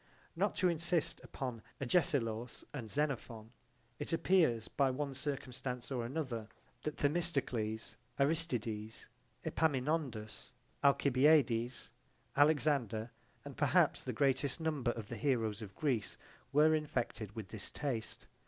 Not 0.35 0.55
to 0.55 0.67
insist 0.67 1.21
upon 1.23 1.61
Agesilaus 1.79 2.65
and 2.73 2.89
Xenophon, 2.89 3.51
it 3.99 4.11
appears 4.11 4.67
by 4.67 4.89
one 4.89 5.13
circumstance 5.13 5.91
or 5.91 6.03
another 6.03 6.47
that 6.81 6.97
Themistocles, 6.97 7.97
Aristides, 8.17 9.07
Epaminondus, 9.45 10.53
Alcibiades, 10.83 11.91
Alexander 12.35 13.11
and 13.45 13.55
perhaps 13.55 14.03
the 14.03 14.11
greatest 14.11 14.59
number 14.59 14.89
of 14.89 15.07
the 15.07 15.17
heroes 15.17 15.61
of 15.61 15.75
Greece 15.75 16.17
were 16.51 16.73
infected 16.73 17.35
with 17.35 17.49
this 17.49 17.69
taste. 17.69 18.25